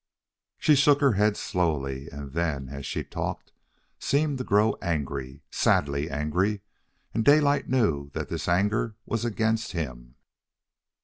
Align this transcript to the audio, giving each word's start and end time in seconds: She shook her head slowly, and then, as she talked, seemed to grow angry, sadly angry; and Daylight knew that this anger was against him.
She 0.57 0.73
shook 0.73 0.99
her 1.01 1.11
head 1.13 1.37
slowly, 1.37 2.09
and 2.09 2.33
then, 2.33 2.69
as 2.69 2.87
she 2.87 3.03
talked, 3.03 3.51
seemed 3.99 4.39
to 4.39 4.43
grow 4.43 4.75
angry, 4.81 5.43
sadly 5.51 6.09
angry; 6.09 6.61
and 7.13 7.23
Daylight 7.23 7.69
knew 7.69 8.09
that 8.15 8.27
this 8.27 8.47
anger 8.47 8.95
was 9.05 9.25
against 9.25 9.73
him. 9.73 10.15